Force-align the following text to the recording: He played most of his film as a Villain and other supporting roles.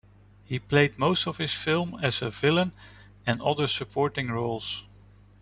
He 0.45 0.57
played 0.57 0.97
most 0.97 1.27
of 1.27 1.37
his 1.37 1.53
film 1.53 1.95
as 2.01 2.23
a 2.23 2.31
Villain 2.31 2.71
and 3.27 3.39
other 3.39 3.67
supporting 3.67 4.31
roles. 4.31 4.83